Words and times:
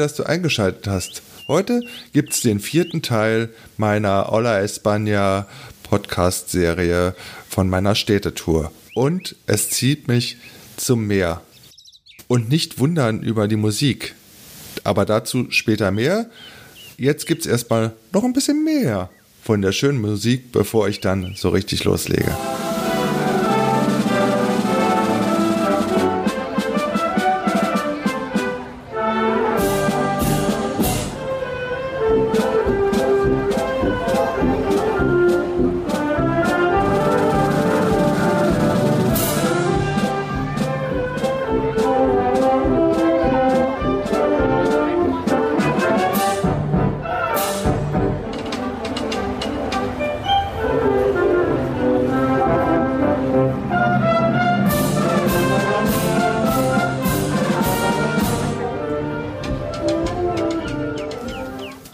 dass 0.00 0.14
du 0.14 0.24
eingeschaltet 0.24 0.86
hast. 0.86 1.22
Heute 1.46 1.82
gibt 2.12 2.32
es 2.32 2.40
den 2.40 2.58
vierten 2.58 3.02
Teil 3.02 3.50
meiner 3.76 4.28
Hola 4.30 4.60
España 4.60 5.44
Podcast-Serie 5.82 7.14
von 7.48 7.68
meiner 7.68 7.94
Städtetour. 7.94 8.72
Und 8.94 9.36
es 9.46 9.68
zieht 9.70 10.08
mich 10.08 10.38
zum 10.76 11.06
Meer. 11.06 11.42
Und 12.28 12.48
nicht 12.48 12.78
wundern 12.78 13.22
über 13.22 13.46
die 13.46 13.56
Musik. 13.56 14.14
Aber 14.84 15.04
dazu 15.04 15.50
später 15.50 15.90
mehr. 15.90 16.30
Jetzt 16.96 17.26
gibt 17.26 17.42
es 17.42 17.46
erstmal 17.46 17.92
noch 18.12 18.24
ein 18.24 18.32
bisschen 18.32 18.64
mehr 18.64 19.10
von 19.42 19.60
der 19.62 19.72
schönen 19.72 20.00
Musik, 20.00 20.52
bevor 20.52 20.88
ich 20.88 21.00
dann 21.00 21.34
so 21.36 21.48
richtig 21.50 21.84
loslege. 21.84 22.36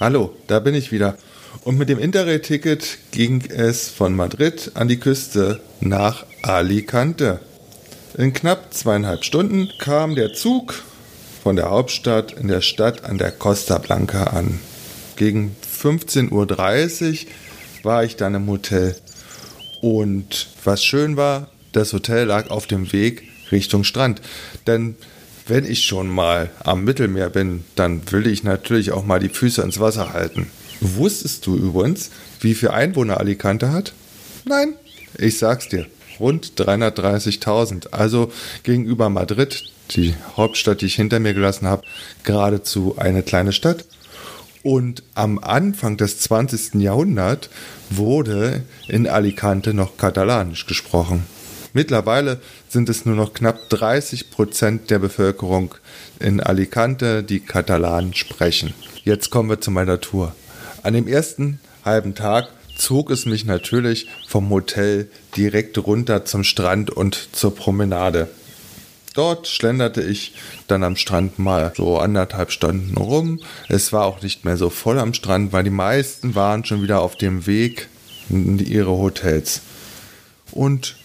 Hallo, 0.06 0.36
da 0.46 0.60
bin 0.60 0.76
ich 0.76 0.92
wieder. 0.92 1.18
Und 1.64 1.78
mit 1.78 1.88
dem 1.88 1.98
Interrail-Ticket 1.98 2.98
ging 3.10 3.42
es 3.50 3.88
von 3.88 4.14
Madrid 4.14 4.70
an 4.74 4.86
die 4.86 5.00
Küste 5.00 5.60
nach 5.80 6.24
Alicante. 6.42 7.40
In 8.16 8.32
knapp 8.32 8.72
zweieinhalb 8.72 9.24
Stunden 9.24 9.68
kam 9.80 10.14
der 10.14 10.32
Zug 10.32 10.80
von 11.42 11.56
der 11.56 11.70
Hauptstadt 11.70 12.30
in 12.30 12.46
der 12.46 12.60
Stadt 12.60 13.04
an 13.04 13.18
der 13.18 13.32
Costa 13.32 13.78
Blanca 13.78 14.22
an. 14.28 14.60
Gegen 15.16 15.56
15.30 15.82 16.30
Uhr 16.30 17.26
war 17.82 18.04
ich 18.04 18.14
dann 18.14 18.36
im 18.36 18.46
Hotel. 18.46 18.94
Und 19.80 20.46
was 20.62 20.84
schön 20.84 21.16
war, 21.16 21.50
das 21.72 21.92
Hotel 21.92 22.26
lag 22.26 22.50
auf 22.50 22.68
dem 22.68 22.92
Weg 22.92 23.24
Richtung 23.50 23.82
Strand. 23.82 24.20
Denn 24.68 24.94
wenn 25.46 25.64
ich 25.64 25.84
schon 25.84 26.08
mal 26.08 26.50
am 26.64 26.84
Mittelmeer 26.84 27.30
bin, 27.30 27.64
dann 27.74 28.02
will 28.10 28.26
ich 28.26 28.42
natürlich 28.42 28.92
auch 28.92 29.04
mal 29.04 29.20
die 29.20 29.28
Füße 29.28 29.62
ins 29.62 29.80
Wasser 29.80 30.12
halten. 30.12 30.50
Wusstest 30.80 31.46
du 31.46 31.56
übrigens, 31.56 32.10
wie 32.40 32.54
viele 32.54 32.74
Einwohner 32.74 33.18
Alicante 33.18 33.72
hat? 33.72 33.92
Nein, 34.44 34.74
ich 35.18 35.38
sag's 35.38 35.68
dir. 35.68 35.86
Rund 36.18 36.52
330.000. 36.56 37.92
Also 37.92 38.32
gegenüber 38.62 39.08
Madrid, 39.08 39.64
die 39.90 40.14
Hauptstadt, 40.36 40.80
die 40.80 40.86
ich 40.86 40.96
hinter 40.96 41.20
mir 41.20 41.34
gelassen 41.34 41.66
habe, 41.66 41.82
geradezu 42.24 42.96
eine 42.98 43.22
kleine 43.22 43.52
Stadt. 43.52 43.84
Und 44.62 45.04
am 45.14 45.38
Anfang 45.38 45.96
des 45.96 46.18
20. 46.20 46.74
Jahrhunderts 46.82 47.50
wurde 47.88 48.64
in 48.88 49.06
Alicante 49.06 49.74
noch 49.74 49.96
Katalanisch 49.96 50.66
gesprochen. 50.66 51.24
Mittlerweile 51.76 52.40
sind 52.70 52.88
es 52.88 53.04
nur 53.04 53.16
noch 53.16 53.34
knapp 53.34 53.68
30 53.68 54.30
Prozent 54.30 54.88
der 54.88 54.98
Bevölkerung 54.98 55.74
in 56.18 56.40
Alicante, 56.40 57.22
die 57.22 57.40
Katalan 57.40 58.14
sprechen. 58.14 58.72
Jetzt 59.04 59.28
kommen 59.28 59.50
wir 59.50 59.60
zu 59.60 59.70
meiner 59.70 60.00
Tour. 60.00 60.34
An 60.82 60.94
dem 60.94 61.06
ersten 61.06 61.60
halben 61.84 62.14
Tag 62.14 62.48
zog 62.78 63.10
es 63.10 63.26
mich 63.26 63.44
natürlich 63.44 64.08
vom 64.26 64.48
Hotel 64.48 65.10
direkt 65.36 65.76
runter 65.76 66.24
zum 66.24 66.44
Strand 66.44 66.88
und 66.88 67.28
zur 67.32 67.54
Promenade. 67.54 68.30
Dort 69.12 69.46
schlenderte 69.46 70.00
ich 70.00 70.34
dann 70.68 70.82
am 70.82 70.96
Strand 70.96 71.38
mal 71.38 71.74
so 71.76 71.98
anderthalb 71.98 72.52
Stunden 72.52 72.96
rum. 72.96 73.38
Es 73.68 73.92
war 73.92 74.06
auch 74.06 74.22
nicht 74.22 74.46
mehr 74.46 74.56
so 74.56 74.70
voll 74.70 74.98
am 74.98 75.12
Strand, 75.12 75.52
weil 75.52 75.64
die 75.64 75.68
meisten 75.68 76.34
waren 76.34 76.64
schon 76.64 76.82
wieder 76.82 77.02
auf 77.02 77.16
dem 77.16 77.46
Weg 77.46 77.90
in 78.30 78.58
ihre 78.60 78.92
Hotels. 78.92 79.60
Und 80.52 80.96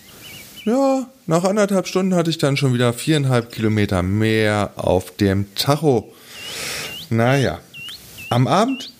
ja, 0.65 1.07
nach 1.27 1.43
anderthalb 1.43 1.87
Stunden 1.87 2.15
hatte 2.15 2.29
ich 2.29 2.37
dann 2.37 2.57
schon 2.57 2.73
wieder 2.73 2.93
viereinhalb 2.93 3.51
Kilometer 3.51 4.03
mehr 4.03 4.73
auf 4.75 5.15
dem 5.15 5.53
Tacho. 5.55 6.13
Naja, 7.09 7.59
am 8.29 8.47
Abend, 8.47 8.91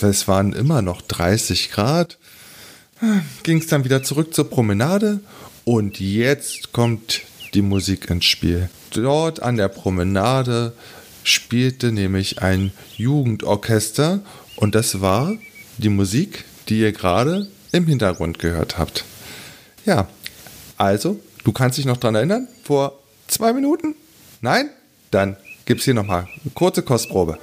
es 0.00 0.26
waren 0.26 0.52
immer 0.52 0.82
noch 0.82 1.02
30 1.02 1.70
Grad, 1.70 2.18
ging 3.42 3.58
es 3.58 3.66
dann 3.66 3.84
wieder 3.84 4.02
zurück 4.02 4.34
zur 4.34 4.48
Promenade 4.48 5.20
und 5.64 6.00
jetzt 6.00 6.72
kommt 6.72 7.22
die 7.54 7.62
Musik 7.62 8.10
ins 8.10 8.24
Spiel. 8.24 8.70
Dort 8.90 9.42
an 9.42 9.56
der 9.56 9.68
Promenade 9.68 10.72
spielte 11.22 11.92
nämlich 11.92 12.42
ein 12.42 12.72
Jugendorchester 12.96 14.20
und 14.56 14.74
das 14.74 15.00
war 15.00 15.34
die 15.78 15.88
Musik, 15.88 16.44
die 16.68 16.80
ihr 16.80 16.92
gerade 16.92 17.48
im 17.72 17.86
Hintergrund 17.86 18.38
gehört 18.38 18.78
habt. 18.78 19.04
Ja, 19.84 20.08
also, 20.76 21.20
du 21.44 21.52
kannst 21.52 21.78
dich 21.78 21.86
noch 21.86 21.96
dran 21.96 22.14
erinnern? 22.14 22.48
Vor 22.62 22.98
zwei 23.28 23.52
Minuten? 23.52 23.94
Nein? 24.40 24.70
Dann 25.10 25.36
gibt's 25.64 25.84
hier 25.84 25.94
nochmal 25.94 26.28
eine 26.42 26.52
kurze 26.54 26.82
Kostprobe. 26.82 27.38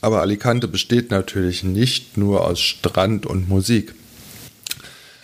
Aber 0.00 0.20
Alicante 0.20 0.66
besteht 0.66 1.12
natürlich 1.12 1.62
nicht 1.62 2.16
nur 2.16 2.44
aus 2.44 2.60
Strand 2.60 3.24
und 3.24 3.48
Musik. 3.48 3.94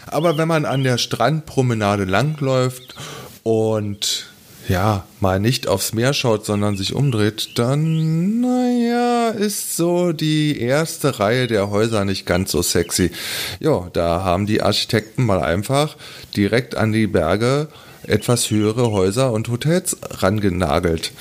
Aber 0.07 0.39
wenn 0.39 0.47
man 0.47 0.65
an 0.65 0.85
der 0.85 0.99
Strandpromenade 0.99 2.05
langläuft 2.05 2.95
und 3.43 4.28
ja, 4.69 5.05
mal 5.21 5.41
nicht 5.41 5.67
aufs 5.67 5.93
Meer 5.95 6.13
schaut, 6.13 6.45
sondern 6.45 6.77
sich 6.77 6.95
umdreht, 6.95 7.59
dann, 7.59 8.41
naja, 8.41 9.31
ist 9.31 9.77
so 9.77 10.13
die 10.13 10.61
erste 10.61 11.19
Reihe 11.19 11.47
der 11.47 11.71
Häuser 11.71 12.05
nicht 12.05 12.27
ganz 12.27 12.53
so 12.53 12.63
sexy. 12.63 13.11
Ja, 13.61 13.89
da 13.93 14.23
haben 14.23 14.47
die 14.47 14.63
Architekten 14.63 15.25
mal 15.25 15.43
einfach 15.43 15.97
direkt 16.37 16.77
an 16.77 16.93
die 16.93 17.07
Berge 17.07 17.69
etwas 18.07 18.51
höhere 18.51 18.91
Häuser 18.91 19.33
und 19.33 19.49
Hotels 19.49 19.97
rangenagelt. 20.03 21.13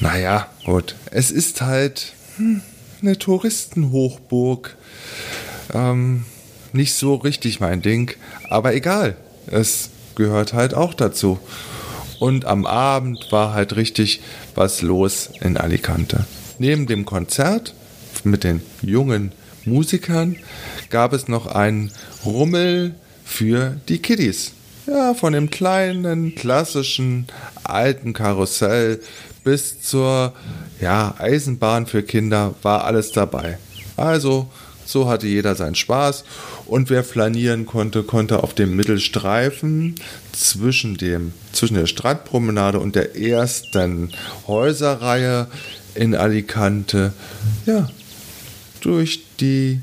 Naja, 0.00 0.48
gut. 0.64 0.96
Es 1.10 1.30
ist 1.30 1.60
halt 1.60 2.14
hm, 2.36 2.62
eine 3.00 3.18
Touristenhochburg. 3.18 4.76
Ähm, 5.72 6.24
nicht 6.72 6.94
so 6.94 7.14
richtig 7.14 7.60
mein 7.60 7.80
Ding, 7.82 8.12
aber 8.48 8.74
egal. 8.74 9.16
Es 9.46 9.90
gehört 10.16 10.52
halt 10.52 10.74
auch 10.74 10.94
dazu. 10.94 11.38
Und 12.18 12.44
am 12.44 12.66
Abend 12.66 13.30
war 13.30 13.54
halt 13.54 13.76
richtig 13.76 14.20
was 14.54 14.82
los 14.82 15.30
in 15.40 15.56
Alicante. 15.56 16.26
Neben 16.58 16.86
dem 16.86 17.04
Konzert 17.04 17.74
mit 18.22 18.44
den 18.44 18.62
jungen 18.82 19.32
Musikern 19.64 20.36
gab 20.90 21.12
es 21.12 21.28
noch 21.28 21.46
einen 21.46 21.90
Rummel 22.24 22.94
für 23.24 23.76
die 23.88 23.98
Kiddies. 23.98 24.52
Ja, 24.86 25.14
von 25.14 25.32
dem 25.32 25.50
kleinen, 25.50 26.34
klassischen, 26.34 27.26
alten 27.62 28.12
Karussell 28.12 29.00
bis 29.42 29.80
zur 29.80 30.34
ja, 30.80 31.14
Eisenbahn 31.18 31.86
für 31.86 32.02
Kinder 32.02 32.54
war 32.62 32.84
alles 32.84 33.12
dabei. 33.12 33.58
Also, 33.96 34.48
so 34.84 35.08
hatte 35.08 35.26
jeder 35.26 35.54
seinen 35.54 35.74
Spaß 35.74 36.24
und 36.66 36.90
wer 36.90 37.04
flanieren 37.04 37.66
konnte, 37.66 38.02
konnte 38.02 38.42
auf 38.42 38.54
dem 38.54 38.76
Mittelstreifen 38.76 39.94
zwischen, 40.32 40.96
dem, 40.96 41.32
zwischen 41.52 41.74
der 41.74 41.86
Strandpromenade 41.86 42.78
und 42.78 42.94
der 42.94 43.16
ersten 43.16 44.10
Häuserreihe 44.46 45.48
in 45.94 46.14
Alicante 46.14 47.12
ja, 47.66 47.88
durch 48.80 49.20
die 49.40 49.80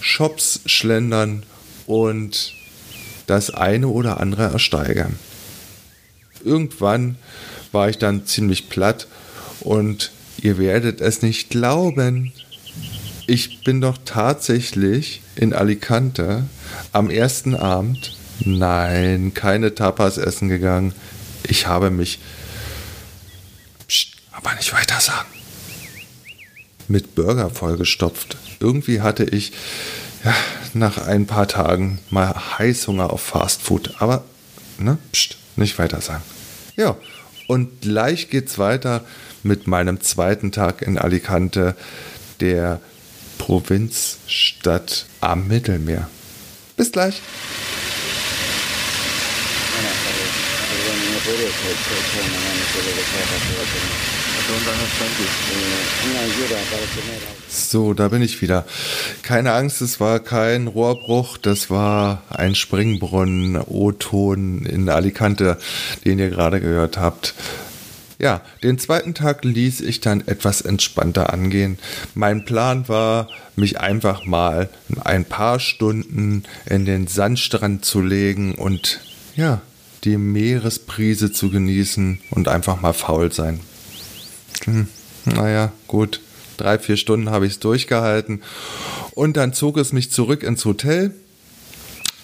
Shops 0.00 0.60
schlendern 0.66 1.42
und 1.86 2.52
das 3.26 3.50
eine 3.50 3.88
oder 3.88 4.20
andere 4.20 4.44
ersteigern. 4.44 5.18
Irgendwann 6.44 7.16
war 7.72 7.88
ich 7.88 7.98
dann 7.98 8.24
ziemlich 8.24 8.68
platt 8.68 9.08
und 9.60 10.12
ihr 10.40 10.58
werdet 10.58 11.00
es 11.00 11.22
nicht 11.22 11.50
glauben, 11.50 12.32
ich 13.26 13.64
bin 13.64 13.80
doch 13.80 13.98
tatsächlich 14.04 15.22
in 15.34 15.52
Alicante 15.52 16.44
am 16.92 17.10
ersten 17.10 17.54
Abend, 17.54 18.16
nein, 18.40 19.32
keine 19.34 19.74
Tapas 19.74 20.18
essen 20.18 20.48
gegangen. 20.48 20.94
Ich 21.42 21.66
habe 21.66 21.90
mich, 21.90 22.18
pst, 23.88 24.16
aber 24.32 24.54
nicht 24.54 24.72
weiter 24.72 25.00
sagen, 25.00 25.28
mit 26.88 27.14
Burger 27.14 27.50
vollgestopft. 27.50 28.36
Irgendwie 28.60 29.00
hatte 29.00 29.24
ich 29.24 29.52
ja, 30.24 30.34
nach 30.74 30.98
ein 30.98 31.26
paar 31.26 31.48
Tagen 31.48 31.98
mal 32.10 32.34
Heißhunger 32.58 33.12
auf 33.12 33.20
Fastfood. 33.20 33.94
Aber, 33.98 34.24
ne, 34.78 34.98
pst, 35.12 35.36
nicht 35.56 35.78
weiter 35.78 36.00
sagen. 36.00 36.22
Ja, 36.76 36.96
und 37.48 37.82
gleich 37.82 38.30
geht's 38.30 38.58
weiter 38.58 39.04
mit 39.42 39.66
meinem 39.66 40.00
zweiten 40.00 40.52
Tag 40.52 40.82
in 40.82 40.98
Alicante, 40.98 41.76
der 42.40 42.80
Provinzstadt 43.46 45.06
am 45.20 45.46
Mittelmeer. 45.46 46.10
Bis 46.76 46.90
gleich. 46.90 47.22
So, 57.48 57.94
da 57.94 58.08
bin 58.08 58.22
ich 58.22 58.42
wieder. 58.42 58.64
Keine 59.22 59.52
Angst, 59.52 59.80
es 59.80 60.00
war 60.00 60.18
kein 60.18 60.66
Rohrbruch, 60.66 61.38
das 61.38 61.70
war 61.70 62.22
ein 62.30 62.56
Springbrunnen, 62.56 63.60
O-Ton 63.60 64.66
in 64.66 64.88
Alicante, 64.88 65.56
den 66.04 66.18
ihr 66.18 66.30
gerade 66.30 66.60
gehört 66.60 66.96
habt. 66.96 67.34
Ja, 68.18 68.40
den 68.62 68.78
zweiten 68.78 69.14
Tag 69.14 69.44
ließ 69.44 69.80
ich 69.82 70.00
dann 70.00 70.26
etwas 70.26 70.62
entspannter 70.62 71.32
angehen. 71.32 71.78
Mein 72.14 72.44
Plan 72.44 72.88
war, 72.88 73.28
mich 73.56 73.78
einfach 73.78 74.24
mal 74.24 74.70
ein 75.04 75.24
paar 75.24 75.60
Stunden 75.60 76.44
in 76.64 76.86
den 76.86 77.06
Sandstrand 77.06 77.84
zu 77.84 78.00
legen 78.00 78.54
und 78.54 79.00
ja, 79.34 79.60
die 80.04 80.16
Meeresprise 80.16 81.32
zu 81.32 81.50
genießen 81.50 82.20
und 82.30 82.48
einfach 82.48 82.80
mal 82.80 82.94
faul 82.94 83.32
sein. 83.32 83.60
Hm, 84.64 84.88
naja, 85.24 85.72
gut. 85.86 86.20
Drei, 86.56 86.78
vier 86.78 86.96
Stunden 86.96 87.28
habe 87.28 87.46
ich 87.46 87.52
es 87.52 87.58
durchgehalten. 87.58 88.40
Und 89.12 89.36
dann 89.36 89.52
zog 89.52 89.76
es 89.76 89.92
mich 89.92 90.10
zurück 90.10 90.42
ins 90.42 90.64
Hotel. 90.64 91.14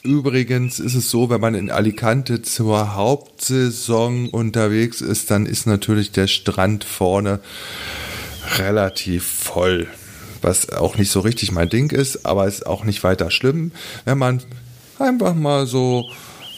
Übrigens 0.03 0.81
ist 0.81 0.97
es 0.97 1.11
so, 1.11 1.31
wenn 1.31 1.41
man 1.41 1.55
in 1.55 1.71
Alicante 1.71 2.43
zur 2.43 2.97
Hauptsaison 2.97 4.31
unterwegs 4.31 5.01
ist, 5.01 5.31
dann 5.31 5.47
ist 5.47 5.67
natürlich 5.67 6.11
der 6.11 6.27
Strand 6.27 6.83
vorne 6.83 7.39
relativ 8.59 9.25
voll. 9.25 9.87
Was 10.41 10.71
auch 10.71 10.99
nicht 10.99 11.13
so 11.13 11.21
richtig 11.21 11.53
mein 11.53 11.69
Ding 11.69 11.93
ist, 11.93 12.27
aber 12.27 12.49
ist 12.49 12.67
auch 12.67 12.83
nicht 12.83 13.05
weiter 13.05 13.31
schlimm, 13.31 13.71
wenn 14.05 14.19
man 14.19 14.43
einfach 14.99 15.37
mal 15.37 15.69
so 15.69 16.11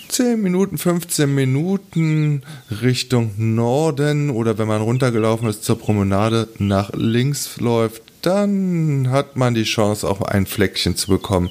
10 0.09 0.41
Minuten, 0.41 0.79
15 0.79 1.35
Minuten 1.35 2.45
Richtung 2.81 3.33
Norden 3.37 4.31
oder 4.31 4.57
wenn 4.57 4.69
man 4.69 4.81
runtergelaufen 4.81 5.49
ist 5.49 5.65
zur 5.65 5.79
Promenade 5.79 6.49
nach 6.59 6.93
links 6.95 7.59
läuft, 7.59 8.03
dann 8.23 9.11
hat 9.11 9.37
man 9.37 9.55
die 9.55 9.65
Chance, 9.65 10.09
auch 10.09 10.23
ein 10.23 10.47
Fleckchen 10.47 10.97
zu 10.97 11.09
bekommen. 11.09 11.51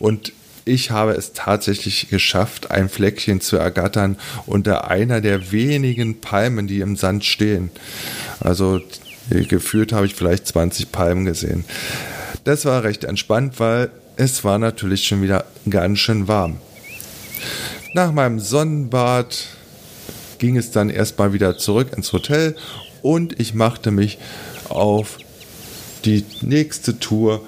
Und 0.00 0.32
ich 0.68 0.90
habe 0.90 1.12
es 1.12 1.32
tatsächlich 1.32 2.08
geschafft, 2.10 2.70
ein 2.70 2.88
Fleckchen 2.88 3.40
zu 3.40 3.56
ergattern 3.56 4.16
unter 4.46 4.90
einer 4.90 5.20
der 5.20 5.50
wenigen 5.50 6.20
Palmen, 6.20 6.66
die 6.66 6.80
im 6.80 6.96
Sand 6.96 7.24
stehen. 7.24 7.70
Also 8.40 8.80
gefühlt 9.30 9.92
habe 9.92 10.06
ich 10.06 10.14
vielleicht 10.14 10.46
20 10.46 10.92
Palmen 10.92 11.24
gesehen. 11.24 11.64
Das 12.44 12.64
war 12.64 12.84
recht 12.84 13.04
entspannt, 13.04 13.58
weil 13.58 13.90
es 14.16 14.44
war 14.44 14.58
natürlich 14.58 15.06
schon 15.06 15.22
wieder 15.22 15.44
ganz 15.68 15.98
schön 15.98 16.28
warm. 16.28 16.58
Nach 17.94 18.12
meinem 18.12 18.38
Sonnenbad 18.38 19.46
ging 20.38 20.56
es 20.56 20.70
dann 20.70 20.90
erstmal 20.90 21.32
wieder 21.32 21.56
zurück 21.56 21.92
ins 21.96 22.12
Hotel 22.12 22.56
und 23.02 23.40
ich 23.40 23.54
machte 23.54 23.90
mich 23.90 24.18
auf 24.68 25.18
die 26.04 26.24
nächste 26.42 26.98
Tour 26.98 27.42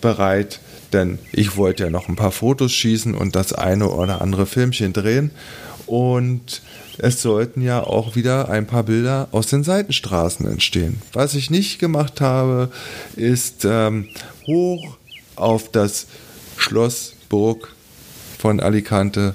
bereit, 0.00 0.60
denn 0.92 1.18
ich 1.32 1.56
wollte 1.56 1.84
ja 1.84 1.90
noch 1.90 2.08
ein 2.08 2.16
paar 2.16 2.32
Fotos 2.32 2.72
schießen 2.72 3.14
und 3.14 3.36
das 3.36 3.52
eine 3.52 3.88
oder 3.88 4.20
andere 4.20 4.46
Filmchen 4.46 4.92
drehen 4.92 5.30
und 5.86 6.62
es 6.98 7.22
sollten 7.22 7.62
ja 7.62 7.82
auch 7.82 8.16
wieder 8.16 8.48
ein 8.48 8.66
paar 8.66 8.82
Bilder 8.82 9.28
aus 9.32 9.46
den 9.46 9.64
Seitenstraßen 9.64 10.46
entstehen. 10.46 11.00
Was 11.12 11.34
ich 11.34 11.50
nicht 11.50 11.78
gemacht 11.78 12.20
habe, 12.20 12.70
ist 13.16 13.64
ähm, 13.64 14.08
hoch 14.46 14.98
auf 15.36 15.70
das 15.70 16.06
Schloss 16.56 17.14
Burg 17.28 17.74
von 18.38 18.60
Alicante 18.60 19.34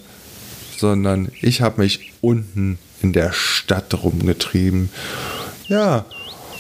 sondern 0.78 1.32
ich 1.42 1.62
habe 1.62 1.82
mich 1.82 2.12
unten 2.22 2.78
in 3.02 3.14
der 3.14 3.34
Stadt 3.34 4.04
rumgetrieben. 4.04 4.90
Ja, 5.68 6.06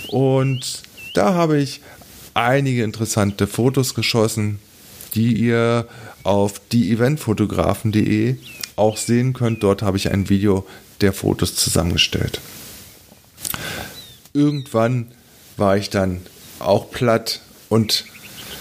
und 0.09 0.83
da 1.13 1.33
habe 1.33 1.59
ich 1.59 1.81
einige 2.33 2.83
interessante 2.83 3.47
Fotos 3.47 3.95
geschossen, 3.95 4.59
die 5.18 5.34
ihr 5.34 5.88
auf 6.22 6.62
dieeventfotografen.de 6.72 8.36
auch 8.75 8.98
sehen 8.98 9.34
könnt. 9.34 9.64
Dort 9.64 9.81
habe 9.81 9.98
ich 9.98 10.12
ein 10.12 10.30
Video 10.30 10.66
der 11.02 11.12
Fotos 11.12 11.56
zusammengestellt. 11.56 12.40
Irgendwann 14.34 15.08
war 15.58 15.75
ich 15.75 15.90
dann 15.90 16.22
auch 16.60 16.92
platt 16.92 17.42
und 17.68 18.06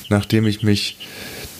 nachdem 0.08 0.46
ich 0.46 0.62
mich 0.62 0.96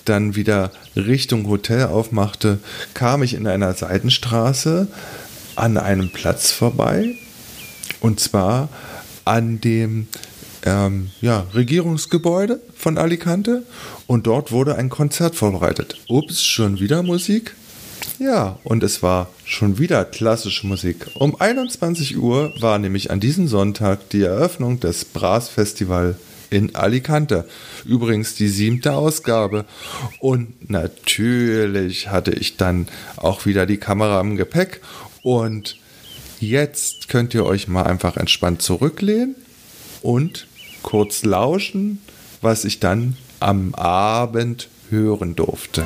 dann 0.07 0.35
wieder 0.35 0.73
Richtung 0.95 1.47
Hotel 1.47 1.85
aufmachte, 1.85 2.59
kam 2.95 3.23
ich 3.23 3.35
in 3.35 3.47
einer 3.47 3.75
Seitenstraße 3.75 4.89
an 5.57 5.77
einem 5.77 6.11
Platz 6.11 6.53
vorbei. 6.53 7.17
Und 8.01 8.21
zwar 8.21 8.71
an 9.27 9.61
dem 9.61 10.09
ähm, 10.67 11.11
ja, 11.23 11.47
Regierungsgebäude 11.55 12.61
von 12.75 12.99
Alicante. 12.99 13.63
Und 14.07 14.27
dort 14.27 14.53
wurde 14.53 14.77
ein 14.77 14.91
Konzert 14.91 15.35
vorbereitet. 15.35 15.97
Ups, 16.09 16.43
schon 16.43 16.81
wieder 16.81 17.03
Musik? 17.03 17.55
Ja, 18.19 18.59
und 18.65 18.83
es 18.83 19.03
war 19.03 19.31
schon 19.45 19.79
wieder 19.79 20.05
klassische 20.05 20.67
Musik. 20.67 21.07
Um 21.15 21.41
21 21.41 22.19
Uhr 22.19 22.53
war 22.61 22.79
nämlich 22.79 23.11
an 23.11 23.21
diesem 23.21 23.49
Sonntag 23.49 24.11
die 24.11 24.23
Eröffnung 24.23 24.81
des 24.81 25.05
Brass 25.05 25.49
Festival 25.49 26.17
in 26.51 26.75
Alicante. 26.75 27.47
Übrigens 27.85 28.35
die 28.35 28.49
siebte 28.49 28.93
Ausgabe. 28.93 29.65
Und 30.21 30.71
natürlich 30.71 32.09
hatte 32.09 32.33
ich 32.33 32.57
dann 32.57 32.89
auch 33.17 33.47
wieder 33.47 33.67
die 33.67 33.79
Kamera 33.79 34.21
im 34.21 34.37
Gepäck. 34.37 34.81
Und 35.23 35.77
jetzt 36.41 37.09
könnt 37.09 37.35
ihr 37.35 37.45
euch 37.45 37.69
mal 37.69 37.85
einfach 37.85 38.17
entspannt 38.17 38.63
zurücklehnen 38.63 39.35
und 40.03 40.47
kurz 40.87 41.25
lauschen, 41.25 42.01
was 42.41 42.65
ich 42.65 42.81
dann 42.81 43.17
am 43.41 43.75
Abend 43.75 44.69
hören 44.89 45.35
durfte. 45.35 45.85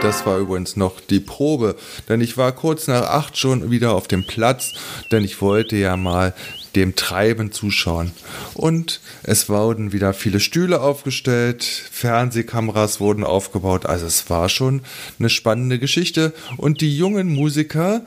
Das 0.00 0.24
war 0.24 0.38
übrigens 0.38 0.76
noch 0.76 1.00
die 1.00 1.20
Probe, 1.20 1.76
denn 2.08 2.20
ich 2.22 2.38
war 2.38 2.52
kurz 2.52 2.86
nach 2.86 3.02
acht 3.02 3.36
schon 3.36 3.70
wieder 3.70 3.92
auf 3.92 4.08
dem 4.08 4.26
Platz, 4.26 4.72
denn 5.12 5.22
ich 5.22 5.42
wollte 5.42 5.76
ja 5.76 5.96
mal 5.98 6.32
dem 6.76 6.94
Treiben 6.94 7.50
zuschauen. 7.50 8.12
Und 8.54 9.00
es 9.22 9.48
wurden 9.48 9.92
wieder 9.92 10.12
viele 10.12 10.38
Stühle 10.38 10.80
aufgestellt, 10.80 11.64
Fernsehkameras 11.64 13.00
wurden 13.00 13.24
aufgebaut, 13.24 13.86
also 13.86 14.06
es 14.06 14.28
war 14.30 14.48
schon 14.48 14.82
eine 15.18 15.30
spannende 15.30 15.78
Geschichte. 15.78 16.32
Und 16.56 16.80
die 16.80 16.96
jungen 16.96 17.34
Musiker, 17.34 18.02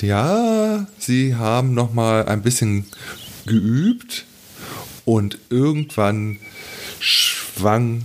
ja, 0.00 0.86
sie 0.98 1.34
haben 1.34 1.74
noch 1.74 1.92
mal 1.92 2.26
ein 2.26 2.42
bisschen 2.42 2.84
geübt 3.46 4.26
und 5.04 5.38
irgendwann 5.50 6.38
schwang 7.00 8.02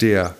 der 0.00 0.34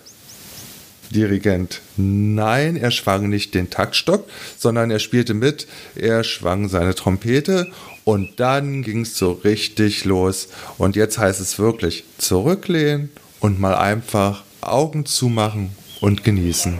Dirigent. 1.13 1.81
Nein, 1.95 2.75
er 2.75 2.91
schwang 2.91 3.29
nicht 3.29 3.53
den 3.53 3.69
Taktstock, 3.69 4.27
sondern 4.57 4.91
er 4.91 4.99
spielte 4.99 5.33
mit, 5.33 5.67
er 5.95 6.23
schwang 6.23 6.67
seine 6.67 6.95
Trompete 6.95 7.71
und 8.03 8.39
dann 8.39 8.81
ging 8.81 9.01
es 9.01 9.17
so 9.17 9.31
richtig 9.31 10.05
los. 10.05 10.49
Und 10.77 10.95
jetzt 10.95 11.17
heißt 11.17 11.39
es 11.39 11.59
wirklich 11.59 12.03
zurücklehnen 12.17 13.09
und 13.39 13.59
mal 13.59 13.75
einfach 13.75 14.43
Augen 14.61 15.05
zumachen 15.05 15.71
und 16.01 16.23
genießen. 16.23 16.79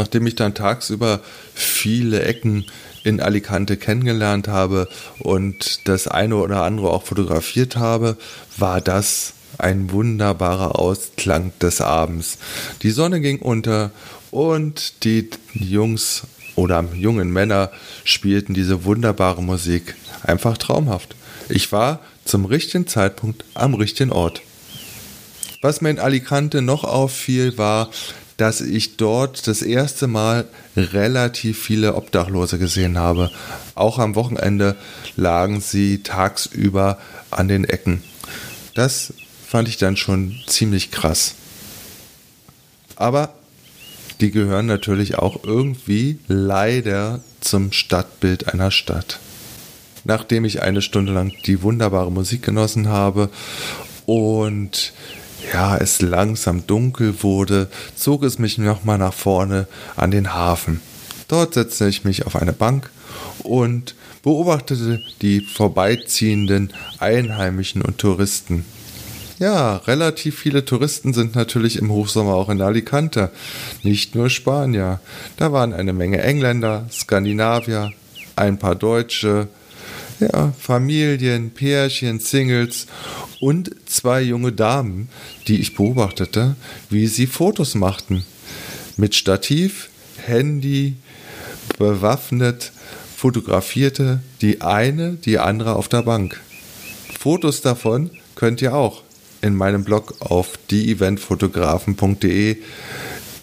Nachdem 0.00 0.26
ich 0.26 0.34
dann 0.34 0.54
tagsüber 0.54 1.20
viele 1.52 2.22
Ecken 2.22 2.64
in 3.04 3.20
Alicante 3.20 3.76
kennengelernt 3.76 4.48
habe 4.48 4.88
und 5.18 5.86
das 5.88 6.08
eine 6.08 6.36
oder 6.36 6.62
andere 6.62 6.88
auch 6.88 7.02
fotografiert 7.02 7.76
habe, 7.76 8.16
war 8.56 8.80
das 8.80 9.34
ein 9.58 9.92
wunderbarer 9.92 10.78
Ausklang 10.78 11.52
des 11.60 11.82
Abends. 11.82 12.38
Die 12.80 12.92
Sonne 12.92 13.20
ging 13.20 13.40
unter 13.40 13.90
und 14.30 15.04
die 15.04 15.28
Jungs 15.52 16.22
oder 16.56 16.82
jungen 16.94 17.30
Männer 17.30 17.70
spielten 18.04 18.54
diese 18.54 18.86
wunderbare 18.86 19.42
Musik. 19.42 19.96
Einfach 20.22 20.56
traumhaft. 20.56 21.14
Ich 21.50 21.72
war 21.72 22.00
zum 22.24 22.46
richtigen 22.46 22.86
Zeitpunkt 22.86 23.44
am 23.52 23.74
richtigen 23.74 24.12
Ort. 24.12 24.40
Was 25.60 25.82
mir 25.82 25.90
in 25.90 25.98
Alicante 25.98 26.62
noch 26.62 26.84
auffiel, 26.84 27.58
war, 27.58 27.90
dass 28.40 28.62
ich 28.62 28.96
dort 28.96 29.46
das 29.46 29.60
erste 29.60 30.06
Mal 30.06 30.46
relativ 30.74 31.62
viele 31.62 31.94
Obdachlose 31.94 32.58
gesehen 32.58 32.98
habe. 32.98 33.30
Auch 33.74 33.98
am 33.98 34.14
Wochenende 34.14 34.76
lagen 35.14 35.60
sie 35.60 36.02
tagsüber 36.02 36.96
an 37.30 37.48
den 37.48 37.64
Ecken. 37.64 38.02
Das 38.74 39.12
fand 39.46 39.68
ich 39.68 39.76
dann 39.76 39.98
schon 39.98 40.36
ziemlich 40.46 40.90
krass. 40.90 41.34
Aber 42.96 43.34
die 44.22 44.30
gehören 44.30 44.64
natürlich 44.66 45.18
auch 45.18 45.44
irgendwie 45.44 46.18
leider 46.26 47.20
zum 47.40 47.72
Stadtbild 47.72 48.52
einer 48.52 48.70
Stadt. 48.70 49.18
Nachdem 50.04 50.46
ich 50.46 50.62
eine 50.62 50.80
Stunde 50.80 51.12
lang 51.12 51.34
die 51.44 51.60
wunderbare 51.60 52.10
Musik 52.10 52.42
genossen 52.42 52.88
habe 52.88 53.28
und 54.06 54.94
ja, 55.52 55.76
es 55.76 56.02
langsam 56.02 56.66
dunkel 56.66 57.22
wurde, 57.22 57.68
zog 57.94 58.22
es 58.22 58.38
mich 58.38 58.58
nochmal 58.58 58.98
nach 58.98 59.14
vorne 59.14 59.66
an 59.96 60.10
den 60.10 60.34
Hafen. 60.34 60.80
Dort 61.28 61.54
setzte 61.54 61.88
ich 61.88 62.04
mich 62.04 62.26
auf 62.26 62.36
eine 62.36 62.52
Bank 62.52 62.90
und 63.42 63.94
beobachtete 64.22 65.00
die 65.22 65.40
vorbeiziehenden 65.40 66.72
Einheimischen 66.98 67.82
und 67.82 67.98
Touristen. 67.98 68.64
Ja, 69.38 69.76
relativ 69.76 70.38
viele 70.38 70.66
Touristen 70.66 71.14
sind 71.14 71.34
natürlich 71.34 71.76
im 71.76 71.90
Hochsommer 71.90 72.34
auch 72.34 72.50
in 72.50 72.60
Alicante, 72.60 73.30
nicht 73.82 74.14
nur 74.14 74.28
Spanier. 74.28 75.00
Da 75.38 75.50
waren 75.50 75.72
eine 75.72 75.94
Menge 75.94 76.20
Engländer, 76.20 76.86
Skandinavier, 76.92 77.92
ein 78.36 78.58
paar 78.58 78.74
Deutsche, 78.74 79.48
ja, 80.20 80.52
Familien, 80.58 81.50
Pärchen, 81.50 82.20
Singles 82.20 82.86
und 83.40 83.70
zwei 83.86 84.22
junge 84.22 84.52
Damen, 84.52 85.08
die 85.48 85.60
ich 85.60 85.74
beobachtete, 85.74 86.56
wie 86.88 87.06
sie 87.06 87.26
Fotos 87.26 87.74
machten. 87.74 88.24
Mit 88.96 89.14
Stativ, 89.14 89.88
Handy, 90.18 90.96
bewaffnet, 91.78 92.72
fotografierte 93.16 94.20
die 94.40 94.60
eine 94.60 95.12
die 95.14 95.38
andere 95.38 95.74
auf 95.76 95.88
der 95.88 96.02
Bank. 96.02 96.40
Fotos 97.18 97.60
davon 97.60 98.10
könnt 98.34 98.62
ihr 98.62 98.74
auch 98.74 99.02
in 99.42 99.54
meinem 99.54 99.84
Blog 99.84 100.14
auf 100.20 100.58
dieeventfotografen.de 100.70 102.58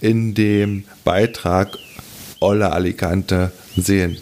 in 0.02 0.34
dem 0.34 0.84
Beitrag 1.04 1.78
Olle 2.40 2.72
Alicante 2.72 3.52
sehen. 3.76 4.18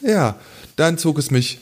Ja, 0.00 0.36
dann 0.76 0.98
zog 0.98 1.18
es 1.18 1.30
mich 1.30 1.58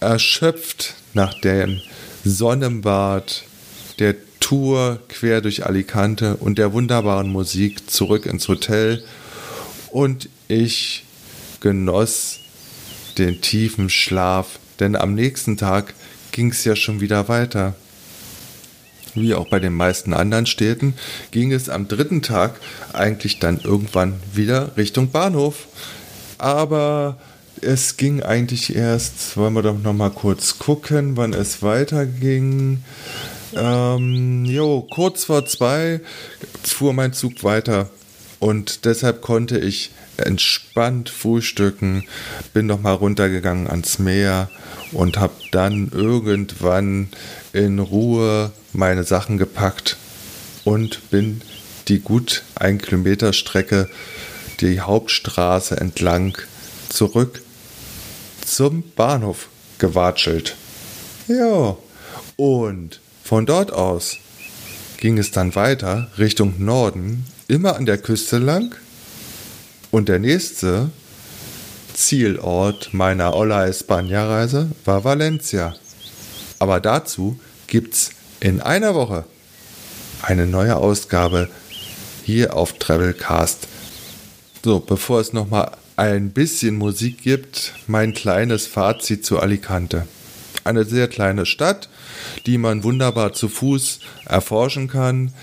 erschöpft 0.00 0.94
nach 1.14 1.38
dem 1.40 1.80
Sonnenbad, 2.24 3.44
der 3.98 4.16
Tour 4.40 5.00
quer 5.08 5.40
durch 5.40 5.66
Alicante 5.66 6.36
und 6.36 6.58
der 6.58 6.72
wunderbaren 6.72 7.30
Musik 7.30 7.90
zurück 7.90 8.26
ins 8.26 8.48
Hotel 8.48 9.04
und 9.90 10.28
ich 10.48 11.04
genoss 11.60 12.40
den 13.18 13.40
tiefen 13.40 13.90
Schlaf, 13.90 14.58
denn 14.78 14.96
am 14.96 15.14
nächsten 15.14 15.56
Tag 15.56 15.94
ging 16.32 16.50
es 16.50 16.64
ja 16.64 16.74
schon 16.74 17.00
wieder 17.00 17.28
weiter. 17.28 17.74
Wie 19.14 19.34
auch 19.34 19.48
bei 19.48 19.58
den 19.58 19.74
meisten 19.74 20.14
anderen 20.14 20.46
Städten 20.46 20.94
ging 21.32 21.52
es 21.52 21.68
am 21.68 21.88
dritten 21.88 22.22
Tag 22.22 22.60
eigentlich 22.92 23.40
dann 23.40 23.60
irgendwann 23.60 24.20
wieder 24.32 24.76
Richtung 24.76 25.10
Bahnhof. 25.10 25.66
Aber 26.38 27.18
es 27.60 27.96
ging 27.96 28.22
eigentlich 28.22 28.74
erst, 28.74 29.36
wollen 29.36 29.54
wir 29.54 29.62
doch 29.62 29.78
noch 29.78 29.92
mal 29.92 30.10
kurz 30.10 30.58
gucken, 30.58 31.16
wann 31.16 31.34
es 31.34 31.62
weiterging. 31.62 32.82
Ähm, 33.54 34.44
jo, 34.44 34.86
kurz 34.90 35.24
vor 35.24 35.44
zwei 35.46 36.00
fuhr 36.62 36.92
mein 36.92 37.12
Zug 37.12 37.42
weiter 37.42 37.90
und 38.38 38.84
deshalb 38.84 39.20
konnte 39.20 39.58
ich 39.58 39.90
entspannt 40.16 41.10
frühstücken, 41.10 42.04
bin 42.52 42.66
noch 42.66 42.80
mal 42.80 42.92
runtergegangen 42.92 43.68
ans 43.68 43.98
Meer 43.98 44.50
und 44.92 45.18
habe 45.18 45.34
dann 45.52 45.90
irgendwann 45.92 47.08
in 47.52 47.78
Ruhe 47.78 48.52
meine 48.72 49.04
Sachen 49.04 49.38
gepackt 49.38 49.96
und 50.64 51.10
bin 51.10 51.42
die 51.88 52.00
gut 52.00 52.44
ein 52.54 52.78
Kilometer 52.78 53.32
Strecke 53.32 53.88
die 54.60 54.80
Hauptstraße 54.80 55.76
entlang 55.76 56.36
zurück 56.90 57.42
zum 58.44 58.84
Bahnhof 58.94 59.48
gewatschelt. 59.78 60.56
Ja, 61.28 61.76
und 62.36 63.00
von 63.24 63.46
dort 63.46 63.72
aus 63.72 64.18
ging 64.98 65.16
es 65.16 65.30
dann 65.30 65.54
weiter 65.54 66.08
Richtung 66.18 66.54
Norden, 66.58 67.24
immer 67.48 67.76
an 67.76 67.86
der 67.86 67.98
Küste 67.98 68.38
lang. 68.38 68.74
Und 69.90 70.08
der 70.08 70.18
nächste 70.18 70.90
Zielort 71.94 72.92
meiner 72.92 73.34
Ola 73.34 73.66
España-Reise 73.66 74.70
war 74.84 75.04
Valencia. 75.04 75.74
Aber 76.58 76.80
dazu 76.80 77.40
gibt's 77.66 78.10
in 78.40 78.60
einer 78.60 78.94
Woche 78.94 79.24
eine 80.22 80.46
neue 80.46 80.76
Ausgabe 80.76 81.48
hier 82.24 82.54
auf 82.54 82.74
Travelcast. 82.74 83.66
So, 84.62 84.80
bevor 84.80 85.20
es 85.20 85.32
nochmal 85.32 85.72
ein 86.00 86.30
bisschen 86.30 86.76
Musik 86.76 87.22
gibt, 87.22 87.74
mein 87.86 88.14
kleines 88.14 88.66
Fazit 88.66 89.22
zu 89.22 89.38
Alicante. 89.38 90.06
Eine 90.64 90.86
sehr 90.86 91.08
kleine 91.08 91.44
Stadt, 91.44 91.90
die 92.46 92.56
man 92.56 92.84
wunderbar 92.84 93.34
zu 93.34 93.50
Fuß 93.50 94.00
erforschen 94.24 94.88
kann. 94.88 95.34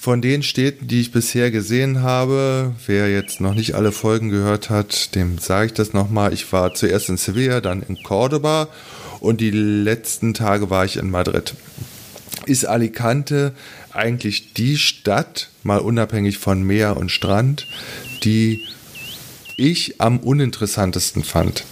Von 0.00 0.22
den 0.22 0.42
Städten, 0.42 0.88
die 0.88 1.02
ich 1.02 1.12
bisher 1.12 1.50
gesehen 1.50 2.00
habe, 2.00 2.74
wer 2.86 3.10
jetzt 3.10 3.42
noch 3.42 3.52
nicht 3.52 3.74
alle 3.74 3.92
Folgen 3.92 4.30
gehört 4.30 4.70
hat, 4.70 5.14
dem 5.14 5.36
sage 5.36 5.66
ich 5.66 5.74
das 5.74 5.92
nochmal. 5.92 6.32
Ich 6.32 6.50
war 6.50 6.72
zuerst 6.72 7.10
in 7.10 7.18
Sevilla, 7.18 7.60
dann 7.60 7.82
in 7.82 8.02
Cordoba 8.02 8.68
und 9.20 9.42
die 9.42 9.50
letzten 9.50 10.32
Tage 10.32 10.70
war 10.70 10.86
ich 10.86 10.96
in 10.96 11.10
Madrid. 11.10 11.52
Ist 12.46 12.64
Alicante 12.64 13.52
eigentlich 13.92 14.54
die 14.54 14.78
Stadt, 14.78 15.50
mal 15.62 15.80
unabhängig 15.80 16.38
von 16.38 16.62
Meer 16.62 16.96
und 16.96 17.10
Strand, 17.10 17.66
die 18.24 18.64
ich 19.60 20.00
am 20.00 20.18
uninteressantesten 20.18 21.22
fand. 21.22 21.64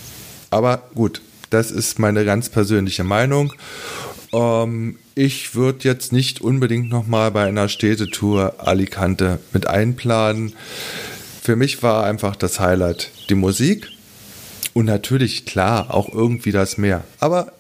Aber 0.51 0.89
gut, 0.95 1.23
das 1.51 1.71
ist 1.71 1.99
meine 1.99 2.25
ganz 2.25 2.51
persönliche 2.51 3.05
Meinung. 3.05 3.55
Ähm, 4.33 4.99
ich 5.15 5.55
würde 5.55 5.89
jetzt 5.89 6.13
nicht 6.13 6.41
unbedingt 6.41 6.91
nochmal 6.91 7.31
bei 7.31 7.47
einer 7.47 7.69
Städtetour 7.69 8.55
Alicante 8.59 9.41
mit 9.53 9.67
einplanen. 9.67 10.53
Für 11.43 11.57
mich 11.57 11.83
war 11.83 12.05
einfach 12.05 12.37
das 12.37 12.61
Highlight 12.61 13.11
die 13.31 13.35
Musik 13.35 13.89
und 14.75 14.85
natürlich 14.85 15.47
klar 15.47 15.95
auch 15.95 16.13
irgendwie 16.13 16.53
das 16.53 16.77
Meer. 16.77 17.05
Aber 17.21 17.53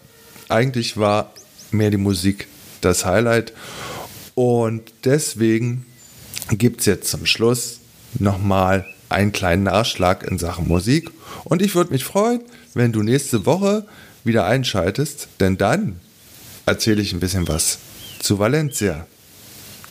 eigentlich 0.48 0.98
war 0.98 1.32
mehr 1.70 1.90
die 1.90 1.96
Musik 1.96 2.48
das 2.82 3.04
Highlight. 3.04 3.54
Und 4.34 4.92
deswegen 5.04 5.86
gibt 6.50 6.80
es 6.80 6.86
jetzt 6.86 7.10
zum 7.10 7.26
Schluss 7.26 7.80
nochmal 8.18 8.86
einen 9.08 9.32
kleinen 9.32 9.64
Nachschlag 9.64 10.24
in 10.24 10.38
Sachen 10.38 10.68
Musik. 10.68 11.10
Und 11.44 11.62
ich 11.62 11.74
würde 11.74 11.92
mich 11.92 12.04
freuen, 12.04 12.40
wenn 12.74 12.92
du 12.92 13.02
nächste 13.02 13.46
Woche 13.46 13.86
wieder 14.24 14.46
einschaltest, 14.46 15.28
denn 15.40 15.56
dann 15.56 16.00
erzähle 16.66 17.02
ich 17.02 17.12
ein 17.12 17.20
bisschen 17.20 17.48
was 17.48 17.78
zu 18.20 18.38
Valencia. 18.38 19.06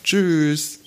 Tschüss! 0.04 0.77